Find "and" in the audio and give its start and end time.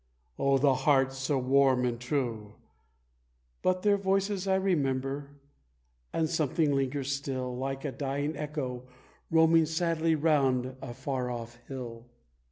1.85-1.99, 6.11-6.25